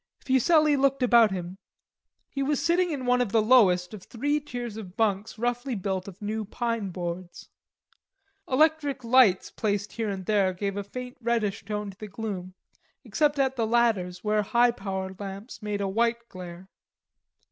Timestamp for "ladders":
13.67-14.23